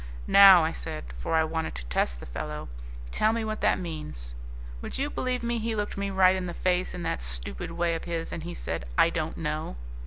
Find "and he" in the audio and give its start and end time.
8.33-8.55